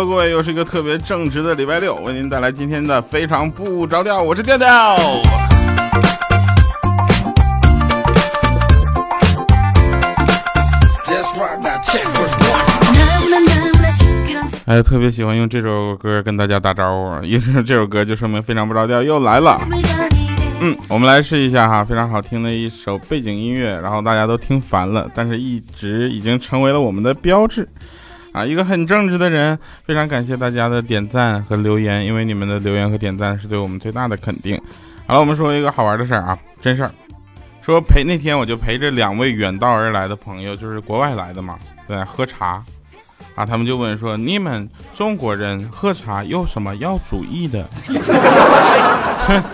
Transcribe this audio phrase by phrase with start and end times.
[0.00, 4.68] Hello，各位，又是一个特别正直的礼拜六，为您带来今天的非常不着调，我是调调。
[14.66, 19.60] 哎，特别喜欢用这首歌跟大家打招呼，因为这首歌就说明非常不着调又来了。
[20.60, 27.68] 嗯，我们来试一下哈，非常好听的一首背景音乐，然后大家都听烦了，但是一直已经成为了我们的标志
[28.32, 28.44] 啊。
[28.44, 34.60] 一个很正直的人，非常感谢大家的点赞和留言，因为你们的留言和点赞是对我们最大的肯定。
[35.06, 36.90] 好了，我们说一个好玩的事儿啊，真事儿，
[37.62, 41.56] 说陪那天我就陪着两位远道而来的朋友，就是国外来的嘛，
[41.88, 42.62] 在喝茶
[43.34, 47.66] 啊，他们就问说，你们中国人喝茶有什么要注意的？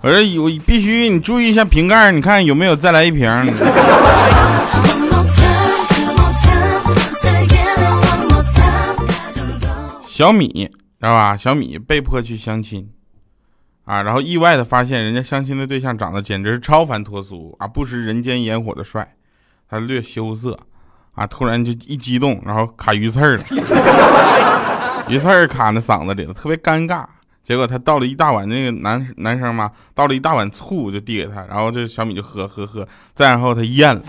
[0.00, 3.26] 我说有必须你注意一下瓶盖，你看有没有再来一瓶。
[10.14, 10.70] 小米知
[11.00, 11.36] 道吧？
[11.36, 12.88] 小米被迫去相亲。
[13.84, 19.16] 啊，然后意外的发现人家相亲的对象长得简直是超凡脱俗啊，不食人间烟火的帅，
[19.68, 20.56] 他略羞涩
[21.16, 23.42] 啊，突然就一激动，然后卡鱼刺儿了，
[25.10, 27.04] 鱼刺儿卡那嗓子里了，特别尴尬。
[27.42, 34.00] 结果他倒了一大碗，那个男男生嘛，倒了一大碗醋就递给他，然后这小米就喝喝喝，再然后他咽了，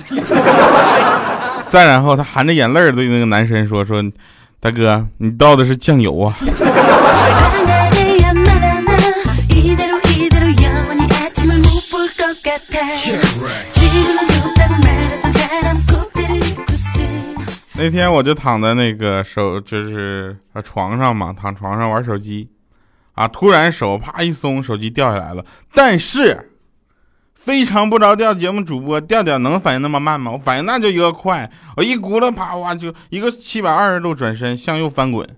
[1.65, 4.03] 再然后他含着眼泪对那个男生说说，
[4.65, 6.35] 大哥，你倒的是酱油啊。
[17.73, 22.49] 那天我就躺在那个手就是床上嘛，躺床上玩手机。
[23.13, 23.27] 啊！
[23.27, 25.45] 突然手啪一松，手机掉下来了。
[25.75, 26.54] 但是
[27.45, 30.31] 非常不着调，节目主播调调能反应那么慢吗？
[30.31, 35.29] 我反应那就一个快，我一咕噜啪哇就一个七百二十度转身向右翻滚，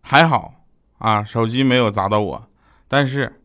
[0.00, 0.54] 还好
[0.98, 2.44] 啊，手机没有砸到我，
[2.86, 3.40] 但是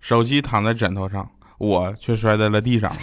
[0.00, 2.90] 手机躺在枕头上，我却摔在了地上。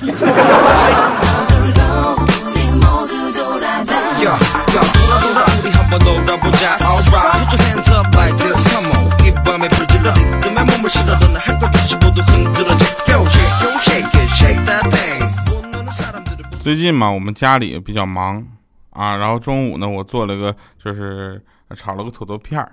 [16.65, 18.43] 最近嘛，我们家里比较忙
[18.89, 21.39] 啊，然后中午呢，我做了个就是
[21.75, 22.71] 炒了个土豆片儿，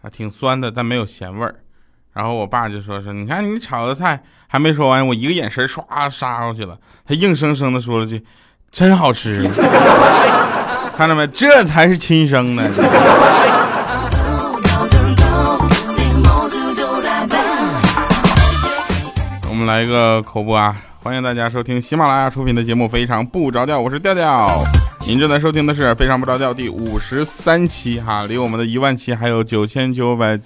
[0.00, 1.52] 还挺酸的，但没有咸味儿。
[2.12, 8.24] 然后我爸就说是，你看你炒的菜还没说完，我一个眼神唰杀过去了，他硬生生的说了句，
[8.70, 9.42] 真好吃。
[10.96, 12.62] 看到没，这才是亲生的。
[19.48, 20.76] 我们来一个口播啊！
[21.06, 24.64] 欢迎大家收听喜马拉雅出品的节目《非常不着调》，我是调调。
[25.06, 30.36] 您正在收听的是《非常不着调》第五十三期哈，离我们的一万期还有九千九百。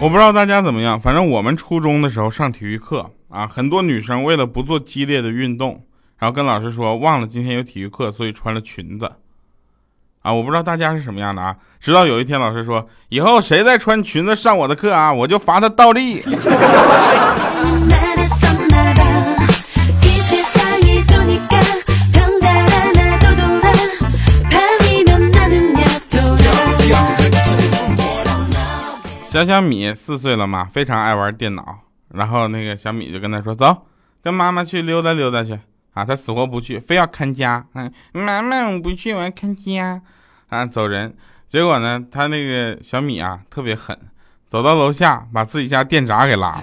[0.00, 5.84] 我不知道大家怎么样，反正我们初中的时候上体育课啊，很多女生为了不做激烈的运动。
[6.16, 9.12] 然后跟老师说忘了今天有体育课，所以穿了裙子，
[10.24, 11.54] 啊，我不知道大家是什么样的啊。
[11.78, 16.22] 直到有一天老师说，以后谁再穿裙子上我的课啊，我就罚他倒立。
[29.26, 31.80] 小小米四岁了嘛，非常爱玩电脑。
[32.14, 33.76] 然后那个小米就跟他说，走，
[34.22, 35.58] 跟妈妈去溜达溜达去。
[35.94, 37.64] 啊，他死活不去，非要看家。
[37.74, 40.00] 嗯，妈妈，我不去，我要看家。
[40.50, 41.14] 啊，走人。
[41.48, 43.96] 结果呢，他那个小米啊，特别狠，
[44.48, 46.62] 走到楼下，把自己家电闸给拉了，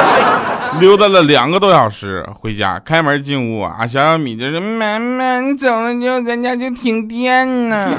[0.80, 7.90] 溜达了两个多小时，回家开门进屋啊，小小米就说：“妈妈，你走了之后，咱家就停电了。”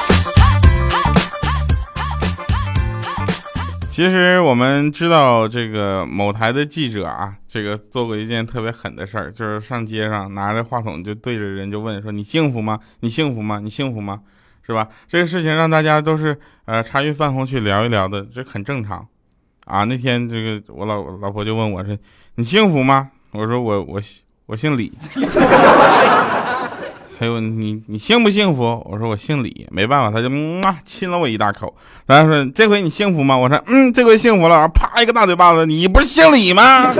[3.91, 12.79] 其实我们知道，这个某台的记者啊，这个做过一件特别狠的事儿，就是上街上拿着话筒就对着人就问说：“你幸福吗？
[13.01, 13.59] 你幸福吗？
[13.59, 14.21] 你幸福吗？
[14.65, 19.05] 是吧？”这个事情让大家都是呃茶余饭后去聊一聊的，这很正常
[19.65, 19.83] 啊。
[19.83, 21.97] 那天这个我老老婆就问我说
[22.35, 24.01] ：“你幸福吗？”我说：“我我
[24.45, 24.89] 我姓李。”
[27.21, 28.81] 他说你你幸不幸福？
[28.89, 31.71] 我说我姓李，没办法，他就嗯啊亲了我一大口。
[32.07, 33.37] 然后说这回你幸福吗？
[33.37, 34.67] 我说嗯，这回幸福了。
[34.69, 36.91] 啪一个大嘴巴子，你不是姓李吗？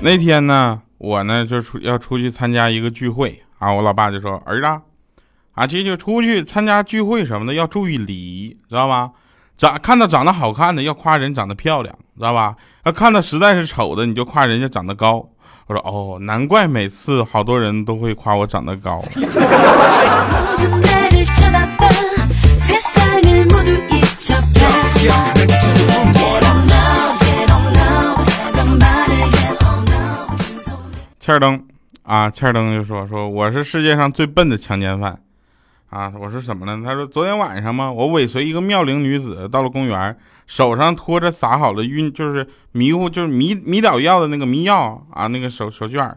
[0.00, 4.87] 那天呢，我呢就出要出去参加一个聚会啊，我老爸就说儿子。
[5.58, 9.10] 啊，这就出去参加聚会什么的要注意礼仪，知道吧？
[9.56, 12.54] 长看到长得好看的要夸人长得漂亮，知道吧？
[12.84, 15.28] 要看到实在是丑的你就夸人家长得高。
[15.66, 19.00] 我说哦，难怪每次好多人都会夸我长得高。
[31.18, 31.60] 欠儿登
[32.04, 35.18] 啊，欠儿登就说说我是世界上最笨的强奸犯
[35.90, 36.12] 啊！
[36.20, 36.80] 我说什么呢？
[36.84, 46.12] 他说昨天晚上嘛，我尾随一个妙龄女子到了公园，手上托着撒好了晕，就是迷糊，就是迷迷倒药的那个迷药啊，那个手手绢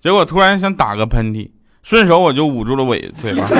[0.00, 1.50] 结果突然想打个喷嚏，
[1.82, 3.44] 顺手我就捂住了尾嘴巴。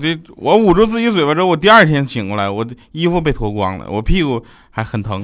[0.00, 5.20] 这我捂住自己嘴巴之后，我第二天醒过来，我的衣服被脱光了，我屁股还很疼。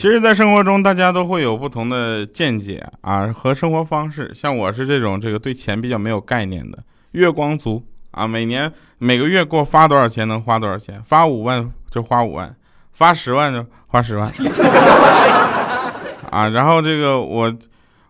[0.00, 4.32] 其实，在生活中，大家都会有不同的见解啊和生活方式。
[4.34, 6.78] 像我是这种这个对钱比较没有概念的
[7.10, 12.56] 月光族啊，每年每个月给我发多少钱能花多少钱，发五万就花五万，
[12.94, 14.26] 发十万就花十万
[16.32, 16.48] 啊。
[16.48, 17.54] 然后这个我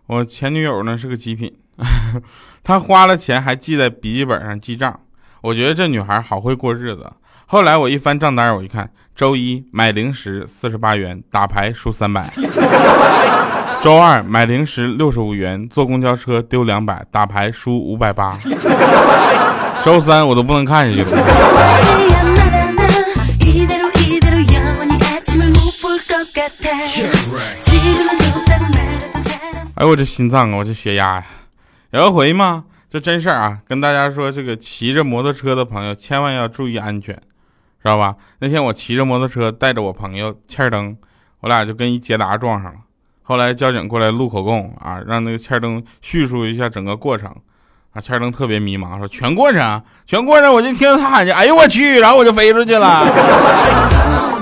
[0.07, 1.53] 我前女友呢是个极品，
[2.63, 4.97] 她花了钱还记在笔记本上记账，
[5.41, 7.11] 我觉得这女孩好会过日子。
[7.51, 12.23] 后来我一翻账单，我一看，周一买零食四十八元，打牌输三百；
[13.83, 18.31] 周二买零食六十五元，坐公交车丢两百，打牌输五百八；
[19.83, 21.11] 周三我都不能看下去了。
[29.75, 31.25] 哎我这心脏啊，我这血压呀！
[31.91, 37.21] 有一回嘛，这真事儿啊，跟大家说，这个骑着摩托车的朋友千万要注意安全。
[37.83, 38.15] 知道吧？
[38.39, 40.95] 那天我骑着摩托车带着我朋友欠灯，
[41.39, 42.79] 我俩就跟一捷达撞上了。
[43.23, 47.33] 后来交警过来录口供啊，让那个欠灯叙述一下整个过程。
[47.93, 54.40] 啊，欠灯特别迷茫，说全过程，全过程，我就听他喊着，哎呦我去，然后我就飞出去了。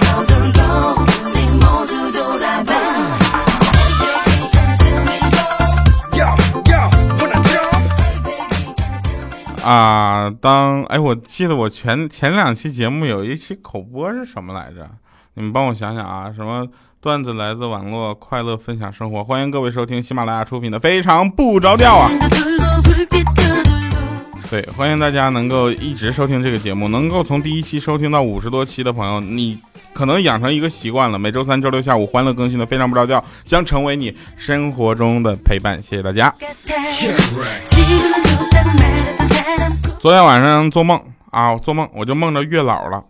[9.70, 14.90] 啊，当哎，我记得我前前两期节目有一期口播是什么来着？
[15.36, 16.66] 你们帮我想想啊，什么
[17.00, 22.10] 段子来自网络，快乐分享生活，欢迎各位收听喜马拉雅出品的《非常不着调》啊。
[24.50, 29.60] 对，欢迎大家能够一直收听这个节目，能够从第一期收听到五十多期的朋友，你
[29.94, 35.80] 可能养成一个习惯了，每周三、周六下午欢乐更新的《非常不着调》将成为你生活中的陪伴。
[35.80, 36.34] 谢谢大家。
[40.00, 40.98] 昨天晚上做梦
[41.30, 43.04] 啊，做梦我就梦着月老了。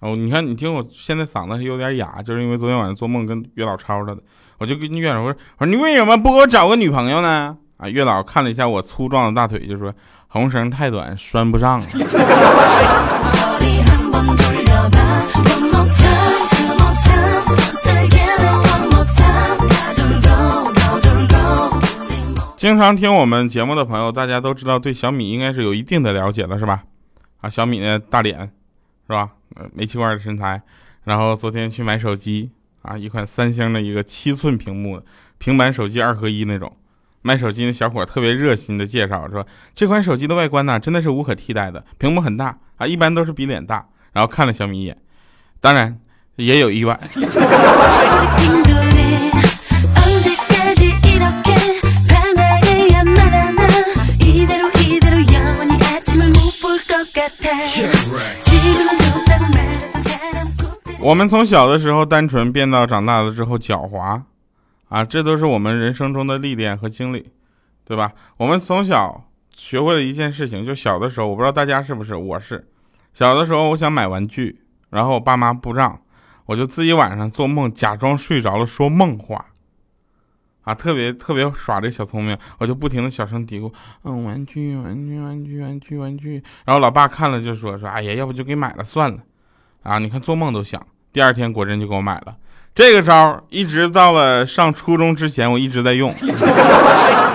[0.00, 4.20] 哦，你看，你听我现在嗓子还有点哑，就是因为昨天晚上做梦跟月老吵了的。
[4.58, 9.90] 我就跟月老说：“我说你为什么不给我找个女朋友呢？”啊，月老看了一下我粗壮的大腿，就说
[10.28, 11.80] ：“红绳太短，拴不上。
[22.66, 26.82] ”经常听我们节目的朋友，大家都知道对小米应该是有一定的了解了，是吧？
[27.40, 28.40] 啊，小米的大脸，
[29.06, 29.30] 是吧？
[29.72, 30.60] 煤气罐的身材，
[31.04, 32.50] 然后昨天去买手机，
[32.82, 35.00] 啊，一款三星的一个七寸屏幕
[35.38, 36.76] 平板手机二合一那种。
[37.22, 43.86] 卖手机的小伙特别热心的介绍说，这款手机的外观呢，真的是无可替代的，屏幕很大啊，一般都是比脸大。
[44.12, 44.98] 然后看了小米一眼，
[45.60, 46.00] 当然
[46.34, 46.98] 也有意外。
[60.98, 64.22] 我们从小的时候单纯变到长大了之后狡猾，
[64.88, 67.30] 啊，这都是我们人生中的历练和经历，
[67.84, 68.12] 对吧？
[68.38, 72.66] 我们从小学会了一件事情，就小的时候，我不知道大家是不是，我是
[73.12, 76.00] 小的时候，我想买玩具，然后我爸妈不让，
[76.46, 79.46] 我就自己晚上做梦，假装睡着了说梦话。
[80.66, 86.42] 啊，特别特别耍这小聪明，我就不停的小声嘀咕，嗯，玩具，玩具，玩具，玩具，玩具。
[86.64, 89.18] 然后老爸看了就说说，哎呀，要不就给买了算了。
[89.84, 90.84] 啊，你看做梦都想。
[91.12, 92.36] 第二天果真就给我买了。
[92.74, 96.12] 这个招一直到了上初中之前，我一直在用。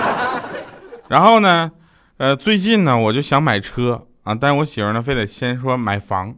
[1.08, 1.72] 然后呢，
[2.18, 6.34] 呃，最近呢，我就想买车啊，但我媳妇呢，非得先说买房。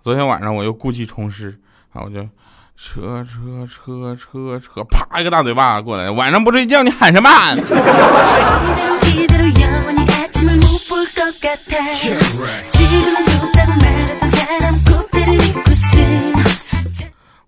[0.00, 1.60] 昨天晚上我又故技重施
[1.92, 2.26] 啊，我就
[2.80, 7.58] 车车车车车，啪一个大嘴巴过来，晚上不睡觉你喊什么喊？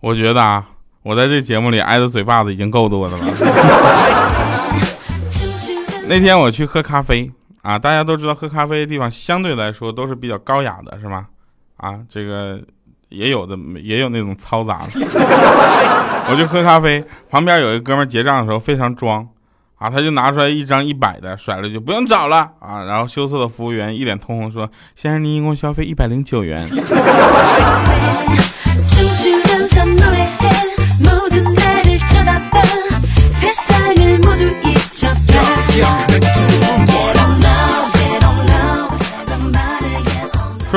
[0.01, 0.67] 我觉得啊，
[1.05, 3.23] 我在这节目里挨的嘴巴子已经够多的了。
[6.09, 7.31] 那天我去喝咖啡
[7.63, 11.29] 啊，大家都知道喝咖啡的地方相对来说都是比较高雅的，是吗？
[11.77, 12.61] 啊，这个
[13.11, 14.87] 也有的也有那种嘈杂的。
[16.31, 19.27] 我就喝咖啡，旁边有一哥们结账的时候非常装
[19.77, 26.65] 啊，他就拿出来一张一百的，甩了就不用找了啊，然后羞涩的服务员一脸通红说：“先生，您一共消费一百零九元。”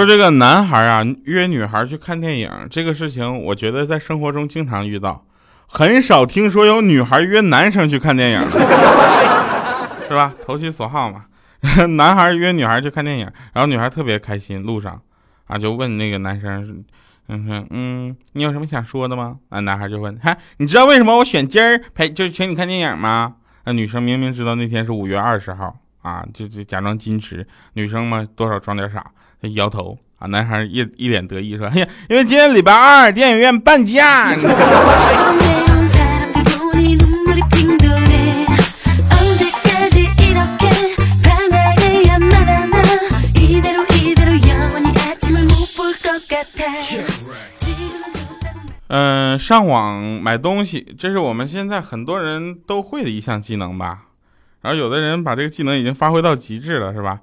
[0.03, 5.25] 说这个男孩啊约女孩去看电影这个事情，我觉得在生活中经常遇到，
[5.65, 8.39] 很少听说有女孩约男生去看电影，
[10.09, 10.33] 是吧？
[10.45, 11.25] 投其所好嘛。
[11.95, 14.99] 男孩约女孩去看电影，然后女孩特别开心，路上
[15.45, 16.83] 啊就问那个男生。
[17.29, 19.37] 嗯哼，嗯，你有什么想说的吗？
[19.47, 23.35] 啊，男孩就问，嗨，你知道为什么我选今儿陪，就是请你看电影吗？
[23.63, 29.01] 那女生明明知道那天是五月二十号啊，就就假装矜持，女生嘛，多少装点傻，
[29.49, 30.27] 摇头啊。
[30.27, 34.35] 男孩一一脸得意说，哎呀，因为今天礼拜二，电影院半价。
[48.95, 54.03] 嗯，上网买东西，这是我们现在很多人都会的一项技能吧。
[54.61, 57.19] 然后有的人把这个技能已经发挥到极致了，是吧？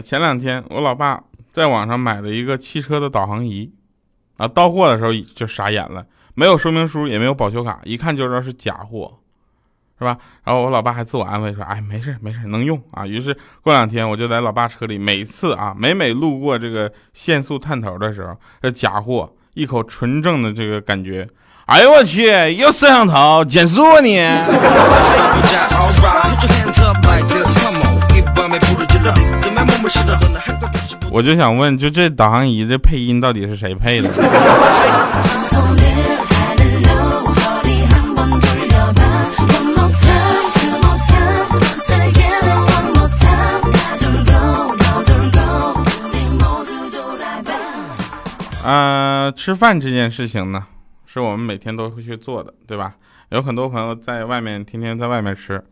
[0.00, 1.20] 前两天我老爸
[1.58, 3.70] 在网上买了一个汽车的导航仪，
[4.36, 9.18] 啊，到货的时候就傻眼了，没有说明书，也没有保修卡，一看就知道是假货，
[9.98, 10.16] 是吧？
[10.44, 19.34] 然后我老爸还自我安慰说：“哎，没事没事，能用啊。”于是过两天我就在老爸车里，每次啊，每每路过这个限速探头的时候，这假货。
[19.54, 21.28] 一口纯正的这个感觉，
[21.66, 24.18] 哎呦我去，有摄像头减速啊你！
[31.10, 34.10] 我就想问，就这导航仪的配音到底是谁配的？
[48.64, 50.66] 呃，吃饭这件事情呢，
[51.06, 52.96] 是我们每天都会去做的，对吧？
[53.30, 55.64] 有很多朋友在外面天天在外面吃，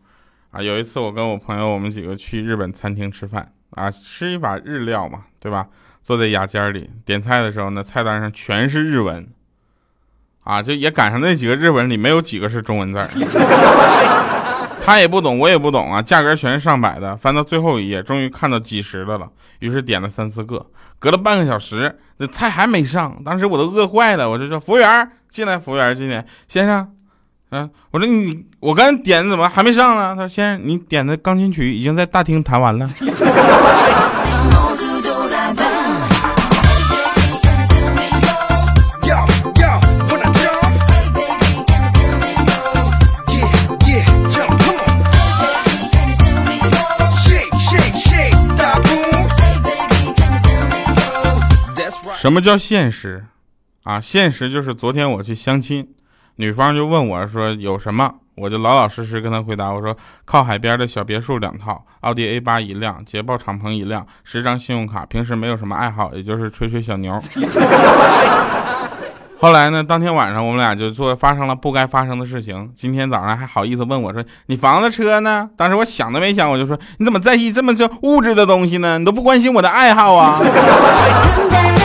[0.49, 5.67] 啊，有一次我跟我朋友，我们几个去日本餐厅吃饭，啊，吃一把日料嘛，对吧？
[6.03, 9.27] 坐在雅间里点菜的时候呢，菜单上全是日文，
[10.43, 12.99] 啊，就也赶上那几个日文里没有几个是中文字
[14.85, 20.65] 他也不懂，我也不懂啊，价格全是上百的，翻到最后一页，终于看到几十的了，于是点了三四个，
[20.97, 26.89] 隔了半个小时，那菜还没上，当时我都饿坏了，我就说服务员进来，服务员进来，先生，
[27.49, 30.13] 嗯，我说你我刚点的怎么还没上呢？
[30.15, 32.85] 他说先生，你点的钢琴曲已经在大厅弹完了。
[52.19, 53.23] 什么叫现实？
[53.83, 55.87] 啊，现实就是昨天我去相亲，
[56.37, 67.19] 女方就问我说有什么，我就老老实实跟她回答，我说靠海边的小别墅两套，奥迪 A 八一辆，捷豹敞篷一辆，十张信用卡，平时没有什么爱好，也就是吹吹小牛。
[69.39, 72.71] 后来呢，当天晚上我们俩就做发生了不该发生的事情。
[72.75, 75.47] 今天早上还好意思问我说你房子车呢？
[75.55, 78.97] 当时我想都没想，我就说你怎么在意这么这物质的东西呢？
[78.97, 80.39] 你都不关心我的爱好啊？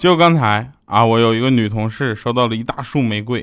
[0.00, 3.40] 就刚才啊，我有一个女同事收到了一大束玫瑰，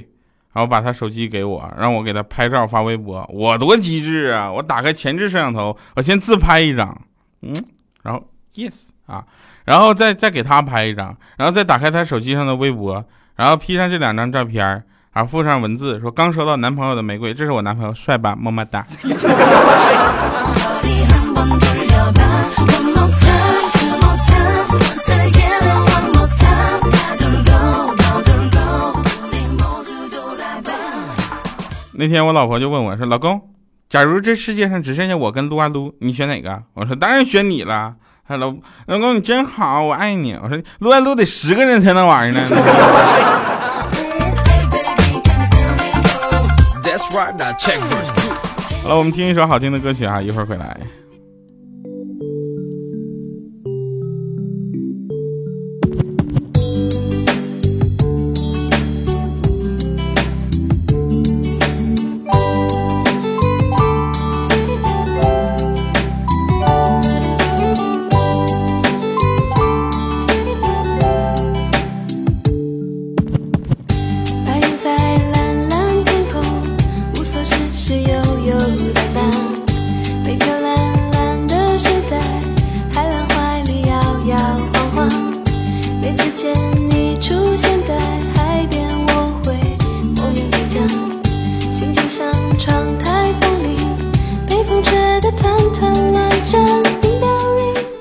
[0.54, 3.24] 然后把她手机给我，让我给她拍照发微博。
[3.32, 4.52] 我多机智啊！
[4.52, 7.00] 我打开前置摄像头，我先自拍一张，
[7.44, 7.54] 嗯，
[8.02, 9.24] 然后 yes 啊，
[9.66, 14.66] 然后再再给她拍一张，然后再打开她手机上的微博，然后 P 上这两张照片，
[15.14, 18.84] 然后附上文字说刚收到男朋友的玫瑰，这是我男朋友，帅吧，么么哒。
[32.00, 33.42] 那天我老婆就问我说：“老公，
[33.90, 37.96] 假如这世界上只剩下我跟撸啊撸，你选哪个？”我说：“当然选你了。”
[38.28, 38.54] 他老
[38.86, 40.38] 老公你真好，我爱你。
[40.44, 42.40] 我说：“撸啊撸得十个人才能玩呢。”
[48.84, 50.78] 好了，我们听一首好听的歌曲啊，一会儿回来。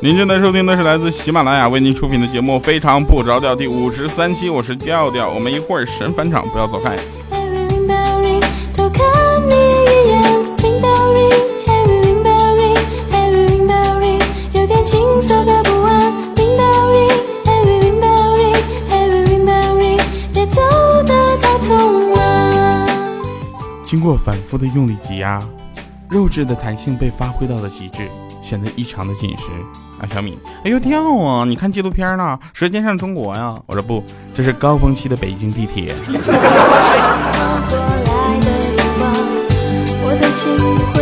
[0.07, 6.97] 您正在收听的是来自喜马拉雅为您出品的节目《非常不着调》第五十三期，我是调调，我们一会儿神返场，不要走开。
[23.85, 25.43] 经过反复的用力挤压，
[26.09, 28.09] 肉质的弹性被发挥到了极致，
[28.47, 29.45] 显得异常的紧实。
[30.00, 31.45] 啊，小米，哎呦跳啊！
[31.45, 33.61] 你看纪录片呢，《舌尖上中国》呀。
[33.67, 35.93] 我说不，这是高峰期的北京地铁。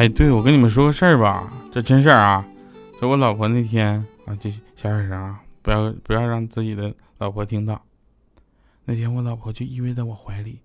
[0.00, 2.42] 哎，对，我跟你们说个事儿吧，这真事儿啊。
[2.98, 7.78] 就我老婆那天啊，就小点声啊，不要不要让自己的老婆听到。
[8.86, 10.58] 那天我老婆就依偎在我怀里，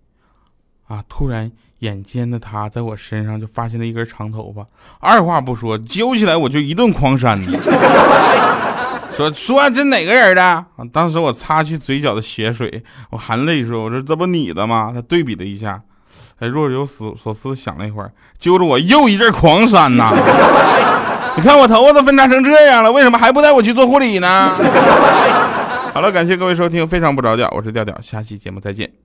[0.88, 4.66] 啊，突然眼尖的她在我身上就发现了一根长头发，
[5.02, 7.38] 二话不说揪起来我就一顿狂扇。
[9.18, 10.42] 说说这哪个人的？
[10.42, 15.84] 啊，当时我擦去嘴角的血水，我含泪说：“我说这不你的吗？”他对比了一下。
[16.40, 20.10] 哎，若有思所思想了一会儿，揪着我又一阵狂扇呐！
[21.38, 24.52] 你看我头发都分叉成这样了，为什么还不带我去做护理呢？
[25.94, 28.96] 好了，感谢各位收听，非常不着调，我是调调，下期节目再见。